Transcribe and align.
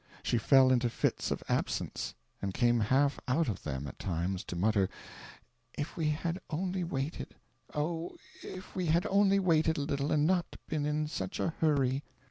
She 0.23 0.39
fell 0.39 0.71
into 0.71 0.89
fits 0.89 1.29
of 1.29 1.43
absence; 1.47 2.15
and 2.41 2.55
came 2.55 2.79
half 2.79 3.19
out 3.27 3.47
of 3.47 3.61
them 3.61 3.85
at 3.85 3.99
times 3.99 4.43
to 4.45 4.55
mutter 4.55 4.89
"If 5.77 5.95
we 5.95 6.09
had 6.09 6.41
only 6.49 6.83
waited! 6.83 7.35
oh, 7.75 8.15
if 8.41 8.75
we 8.75 8.87
had 8.87 9.05
only 9.05 9.37
waited 9.37 9.77
a 9.77 9.81
little, 9.81 10.11
and 10.11 10.25
not 10.25 10.55
been 10.67 10.87
in 10.87 11.05
such 11.05 11.39
a 11.39 11.53
hurry!" 11.59 12.03